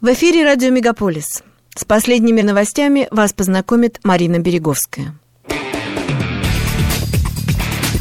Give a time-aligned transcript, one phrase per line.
[0.00, 1.42] В эфире радио «Мегаполис».
[1.76, 5.14] С последними новостями вас познакомит Марина Береговская.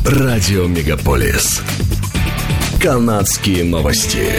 [0.06, 1.62] Радио «Мегаполис».
[2.82, 4.32] Канадские новости.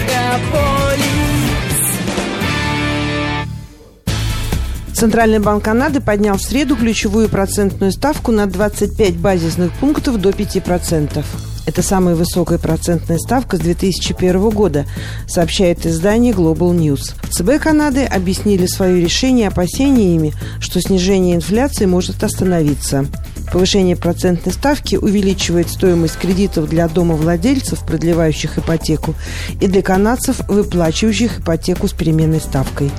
[4.95, 11.22] Центральный банк Канады поднял в среду ключевую процентную ставку на 25 базисных пунктов до 5%.
[11.71, 14.87] Это самая высокая процентная ставка с 2001 года,
[15.29, 17.15] сообщает издание Global News.
[17.30, 23.06] ЦБ Канады объяснили свое решение опасениями, что снижение инфляции может остановиться.
[23.52, 29.14] Повышение процентной ставки увеличивает стоимость кредитов для домовладельцев, продлевающих ипотеку,
[29.61, 32.91] и для канадцев, выплачивающих ипотеку с переменной ставкой.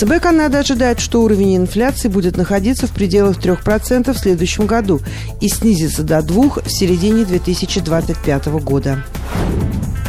[0.00, 5.02] ЦБ Канады ожидает, что уровень инфляции будет находиться в пределах 3% в следующем году
[5.42, 9.04] и снизится до 2% в середине 2025 года.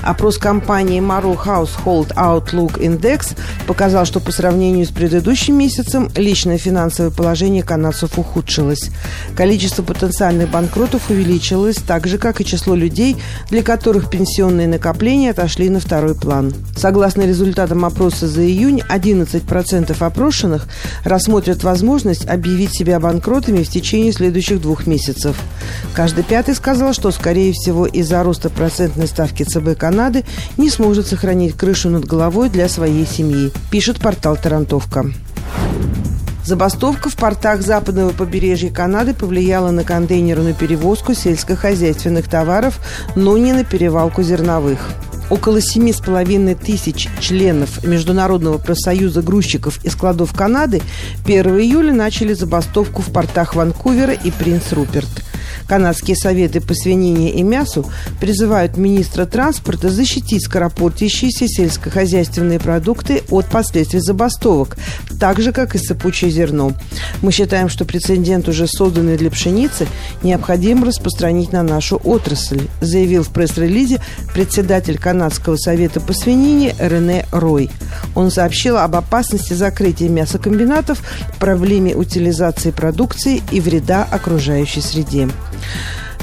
[0.04, 3.36] Опрос компании Maru Household Outlook Index
[3.68, 8.90] показал, что по сравнению с предыдущим месяцем личное финансовое положение канадцев ухудшилось.
[9.36, 13.18] Количество потенциальных банкротов увеличилось, так же, как и число людей,
[13.50, 16.54] для которых пенсионные накопления отошли на второй план.
[16.76, 20.68] Согласно результатам опроса за июнь, 11% опрошенных
[21.04, 25.36] рассмотрят возможность объявить себя банкротами в течение следующих двух месяцев.
[25.94, 30.24] Каждый пятый сказал, что, скорее всего, из-за роста процентной ставки ЦБ Канады
[30.56, 35.12] не сможет сохранить крышу над головой для своей семьи, пишет портал «Тарантовка».
[36.46, 42.80] Забастовка в портах западного побережья Канады повлияла на контейнерную перевозку сельскохозяйственных товаров,
[43.18, 44.80] но не на перевалку зерновых.
[45.30, 50.82] Около семи с половиной тысяч членов Международного профсоюза грузчиков и складов Канады
[51.26, 55.10] 1 июля начали забастовку в портах Ванкувера и Принц Руперт–
[55.68, 57.86] Канадские советы по свинине и мясу
[58.20, 64.78] призывают министра транспорта защитить скоропортящиеся сельскохозяйственные продукты от последствий забастовок,
[65.20, 66.74] так же, как и сыпучее зерно.
[67.22, 69.88] Мы считаем, что прецедент, уже созданный для пшеницы,
[70.24, 74.02] необходимо распространить на нашу отрасль, заявил в пресс-релизе
[74.34, 77.70] председатель Канадского совета по свинине Рене Рой.
[78.16, 81.02] Он сообщил об опасности закрытия мясокомбинатов,
[81.40, 85.30] проблеме утилизации продукции и вреда окружающей среде.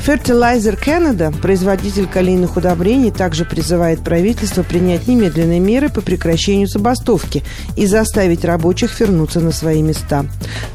[0.08, 7.44] Fertilizer Canada, производитель калийных удобрений, также призывает правительство принять немедленные меры по прекращению забастовки
[7.76, 10.24] и заставить рабочих вернуться на свои места.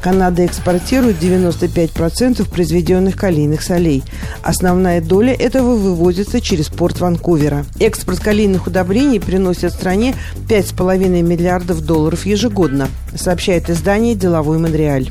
[0.00, 4.04] Канада экспортирует 95% произведенных калийных солей.
[4.44, 7.66] Основная доля этого вывозится через порт Ванкувера.
[7.80, 10.14] Экспорт калийных удобрений приносит стране
[10.48, 15.10] 5,5 миллиардов долларов ежегодно, сообщает издание «Деловой Монреаль».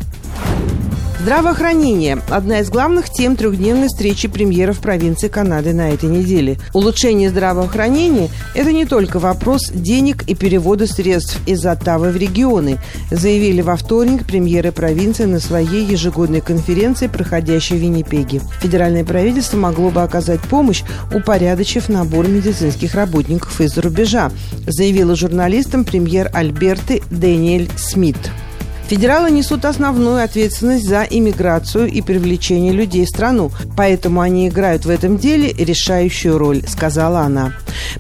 [1.24, 6.58] Здравоохранение– одна из главных тем трехдневной встречи премьеров провинции Канады на этой неделе.
[6.74, 12.78] Улучшение здравоохранения– это не только вопрос денег и перевода средств из Оттавы в регионы,
[13.10, 18.42] заявили во вторник премьеры провинции на своей ежегодной конференции, проходящей в Виннипеге.
[18.60, 20.84] Федеральное правительство могло бы оказать помощь,
[21.16, 24.30] упорядочив набор медицинских работников из-за рубежа,
[24.68, 28.18] заявила журналистам премьер Альберты Дэниэль Смит.
[28.94, 34.90] Федералы несут основную ответственность за иммиграцию и привлечение людей в страну, поэтому они играют в
[34.92, 37.54] этом деле решающую роль, сказала она.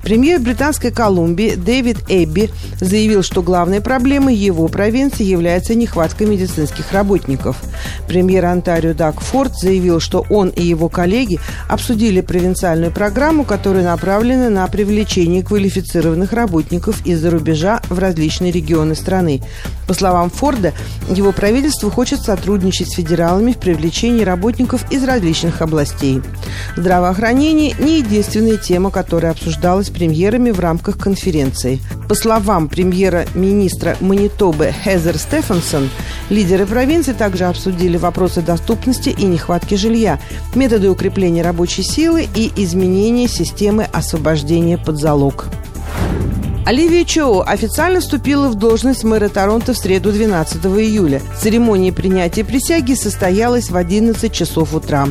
[0.03, 7.57] Премьер Британской Колумбии Дэвид Эбби заявил, что главной проблемой его провинции является нехватка медицинских работников.
[8.07, 14.49] Премьер Онтарио Даг Форд заявил, что он и его коллеги обсудили провинциальную программу, которая направлена
[14.49, 19.41] на привлечение квалифицированных работников из-за рубежа в различные регионы страны.
[19.87, 20.73] По словам Форда,
[21.09, 26.21] его правительство хочет сотрудничать с федералами в привлечении работников из различных областей.
[26.77, 31.81] Здравоохранение– не единственная тема, которая обсуждалась премьерами в рамках конференции.
[32.07, 35.89] По словам премьера-министра Манитобы Хезер Стефансон,
[36.29, 40.19] лидеры провинции также обсудили вопросы доступности и нехватки жилья,
[40.55, 45.47] методы укрепления рабочей силы и изменения системы освобождения под залог.
[46.65, 51.21] Оливия Чоу официально вступила в должность мэра Торонто в среду 12 июля.
[51.37, 55.09] Церемония принятия присяги состоялась в 11 часов утра.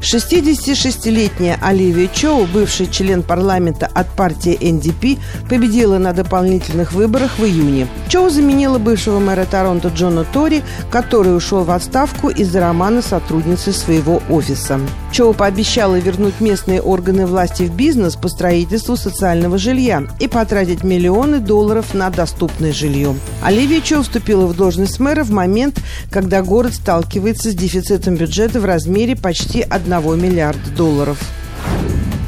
[0.00, 5.20] 66-летняя Оливия Чоу, бывший член парламента от партии НДП,
[5.50, 7.88] победила на дополнительных выборах в июне.
[8.08, 14.22] Чоу заменила бывшего мэра Торонто Джона Тори, который ушел в отставку из-за романа сотрудницы своего
[14.30, 14.78] офиса.
[15.12, 21.38] Чоу пообещала вернуть местные органы власти в бизнес по строительству социального жилья и потратить миллионы
[21.38, 23.14] долларов на доступное жилье.
[23.42, 25.80] Оливия Чо вступила в должность мэра в момент,
[26.10, 31.18] когда город сталкивается с дефицитом бюджета в размере почти 1 миллиарда долларов.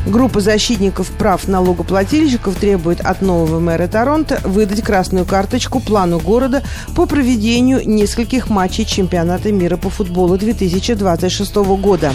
[0.07, 6.63] Группа защитников прав налогоплательщиков требует от нового мэра Торонто выдать красную карточку плану города
[6.95, 12.13] по проведению нескольких матчей чемпионата мира по футболу 2026 года.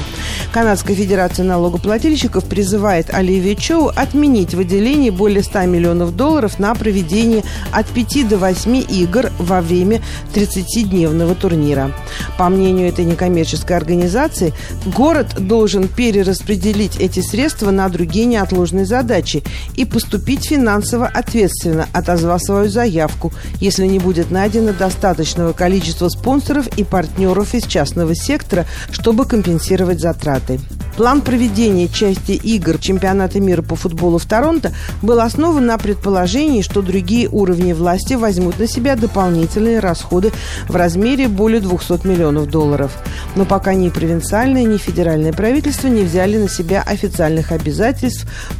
[0.54, 7.88] Канадская федерация налогоплательщиков призывает Оливию Чоу отменить выделение более 100 миллионов долларов на проведение от
[7.88, 10.02] 5 до 8 игр во время
[10.36, 11.92] 30-дневного турнира.
[12.38, 14.54] По мнению этой некоммерческой организации,
[14.86, 19.42] город должен перераспределить эти средства на другие неотложные задачи
[19.78, 23.32] и поступить финансово ответственно, отозвав свою заявку,
[23.62, 30.60] если не будет найдено достаточного количества спонсоров и партнеров из частного сектора, чтобы компенсировать затраты.
[30.98, 36.82] План проведения части игр чемпионата мира по футболу в Торонто был основан на предположении, что
[36.82, 40.34] другие уровни власти возьмут на себя дополнительные расходы
[40.68, 42.92] в размере более 200 миллионов долларов.
[43.38, 47.69] Но пока ни провинциальное, ни федеральное правительство не взяли на себя официальных обязательств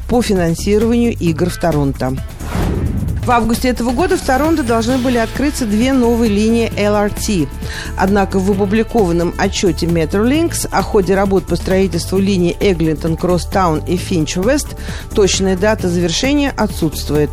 [0.08, 2.16] по финансированию игр в Торонто.
[3.30, 7.48] В августе этого года в Торонто должны были открыться две новые линии LRT.
[7.96, 14.38] Однако в опубликованном отчете Metrolinx о ходе работ по строительству линии Eglinton Crosstown и Finch
[14.38, 14.70] West
[15.14, 17.30] точная дата завершения отсутствует.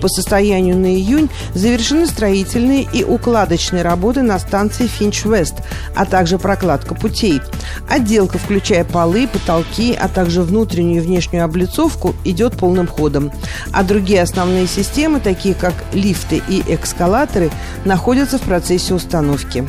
[0.00, 5.56] По состоянию на июнь завершены строительные и укладочные работы на станции Finch West,
[5.94, 7.40] а также прокладка путей.
[7.88, 13.30] Отделка, включая полы, потолки, а также внутреннюю и внешнюю облицовку, идет полным ходом.
[13.72, 17.50] А другие основные системы, такие как лифты и эскалаторы,
[17.84, 19.66] находятся в процессе установки.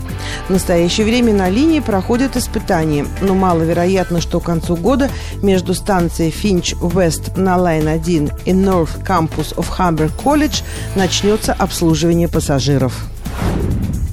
[0.48, 5.10] В настоящее время на линии проходят испытания, но маловероятно, что к концу года
[5.42, 10.62] между станцией Finch West на Line 1 и North Campus of Humber College
[10.95, 13.07] начнется обслуживание пассажиров.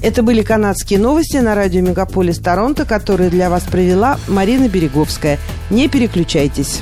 [0.01, 5.37] Это были канадские новости на радио Мегаполис Торонто, которые для вас провела Марина Береговская.
[5.69, 6.81] Не переключайтесь.